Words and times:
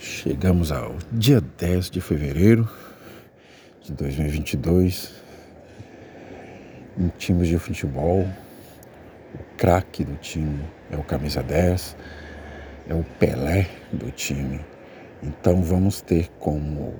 Chegamos 0.00 0.70
ao 0.70 0.94
dia 1.10 1.40
10 1.40 1.90
de 1.90 2.00
fevereiro 2.00 2.70
de 3.82 3.92
2022. 3.94 5.12
Em 6.96 7.08
times 7.18 7.48
de 7.48 7.58
futebol, 7.58 8.24
o 9.34 9.56
craque 9.56 10.04
do 10.04 10.14
time 10.18 10.60
é 10.88 10.96
o 10.96 11.02
camisa 11.02 11.42
10, 11.42 11.96
é 12.88 12.94
o 12.94 13.02
Pelé 13.18 13.68
do 13.92 14.08
time. 14.12 14.60
Então 15.20 15.60
vamos 15.62 16.00
ter 16.00 16.28
como 16.38 16.94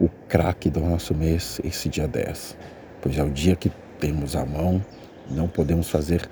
o 0.00 0.08
craque 0.26 0.70
do 0.70 0.80
nosso 0.80 1.14
mês 1.14 1.60
esse 1.62 1.90
dia 1.90 2.08
10, 2.08 2.56
pois 3.02 3.18
é 3.18 3.22
o 3.22 3.30
dia 3.30 3.54
que 3.54 3.70
temos 3.98 4.34
à 4.34 4.46
mão, 4.46 4.82
não 5.30 5.46
podemos 5.46 5.90
fazer 5.90 6.26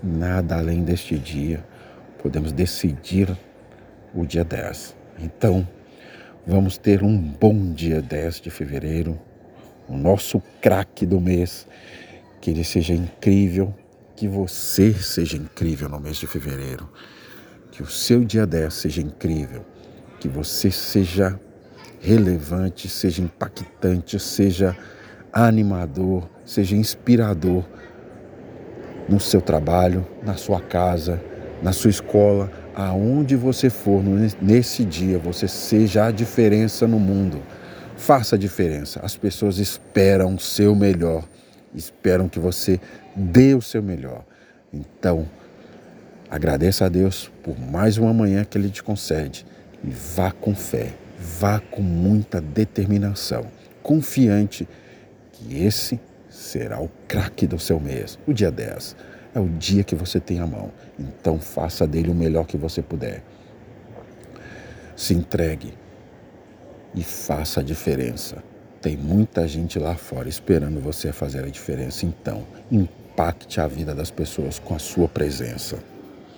nada 0.00 0.58
além 0.58 0.84
deste 0.84 1.18
dia, 1.18 1.64
podemos 2.22 2.52
decidir 2.52 3.36
o 4.14 4.26
dia 4.26 4.44
10. 4.44 4.96
Então, 5.18 5.66
vamos 6.46 6.76
ter 6.76 7.02
um 7.02 7.16
bom 7.18 7.72
dia 7.72 8.02
10 8.02 8.40
de 8.40 8.50
fevereiro, 8.50 9.18
o 9.88 9.96
nosso 9.96 10.42
craque 10.60 11.06
do 11.06 11.20
mês, 11.20 11.66
que 12.40 12.50
ele 12.50 12.64
seja 12.64 12.94
incrível, 12.94 13.74
que 14.16 14.26
você 14.28 14.92
seja 14.92 15.36
incrível 15.36 15.88
no 15.88 16.00
mês 16.00 16.16
de 16.16 16.26
fevereiro, 16.26 16.88
que 17.70 17.82
o 17.82 17.86
seu 17.86 18.24
dia 18.24 18.46
10 18.46 18.72
seja 18.72 19.00
incrível, 19.00 19.64
que 20.20 20.28
você 20.28 20.70
seja 20.70 21.38
relevante, 22.00 22.88
seja 22.88 23.22
impactante, 23.22 24.18
seja 24.18 24.76
animador, 25.32 26.28
seja 26.44 26.76
inspirador 26.76 27.64
no 29.08 29.18
seu 29.18 29.40
trabalho, 29.40 30.06
na 30.22 30.34
sua 30.34 30.60
casa, 30.60 31.22
na 31.62 31.72
sua 31.72 31.90
escola, 31.90 32.50
aonde 32.74 33.36
você 33.36 33.68
for 33.68 34.02
nesse 34.40 34.84
dia, 34.84 35.18
você 35.18 35.46
seja 35.46 36.06
a 36.06 36.10
diferença 36.10 36.86
no 36.86 36.98
mundo. 36.98 37.42
Faça 37.96 38.36
a 38.36 38.38
diferença. 38.38 39.00
As 39.02 39.16
pessoas 39.16 39.58
esperam 39.58 40.34
o 40.34 40.38
seu 40.38 40.74
melhor, 40.74 41.24
esperam 41.74 42.28
que 42.28 42.38
você 42.38 42.80
dê 43.14 43.54
o 43.54 43.62
seu 43.62 43.82
melhor. 43.82 44.24
Então, 44.72 45.28
agradeça 46.30 46.86
a 46.86 46.88
Deus 46.88 47.30
por 47.42 47.58
mais 47.58 47.98
uma 47.98 48.12
manhã 48.12 48.44
que 48.44 48.56
Ele 48.56 48.70
te 48.70 48.82
concede 48.82 49.46
e 49.84 49.90
vá 49.90 50.30
com 50.30 50.54
fé, 50.54 50.94
vá 51.18 51.60
com 51.60 51.82
muita 51.82 52.40
determinação, 52.40 53.46
confiante 53.82 54.66
que 55.32 55.62
esse 55.62 56.00
será 56.30 56.80
o 56.80 56.90
craque 57.06 57.46
do 57.46 57.58
seu 57.58 57.78
mês, 57.78 58.18
o 58.26 58.32
dia 58.32 58.50
10 58.50 58.96
é 59.34 59.40
o 59.40 59.48
dia 59.48 59.82
que 59.84 59.94
você 59.94 60.20
tem 60.20 60.40
a 60.40 60.46
mão. 60.46 60.70
Então 60.98 61.38
faça 61.38 61.86
dele 61.86 62.10
o 62.10 62.14
melhor 62.14 62.46
que 62.46 62.56
você 62.56 62.82
puder. 62.82 63.22
Se 64.96 65.14
entregue 65.14 65.74
e 66.94 67.02
faça 67.02 67.60
a 67.60 67.62
diferença. 67.62 68.42
Tem 68.80 68.96
muita 68.96 69.46
gente 69.46 69.78
lá 69.78 69.94
fora 69.94 70.28
esperando 70.28 70.80
você 70.80 71.12
fazer 71.12 71.44
a 71.44 71.48
diferença. 71.48 72.04
Então, 72.04 72.44
impacte 72.70 73.60
a 73.60 73.66
vida 73.66 73.94
das 73.94 74.10
pessoas 74.10 74.58
com 74.58 74.74
a 74.74 74.78
sua 74.78 75.08
presença. 75.08 75.78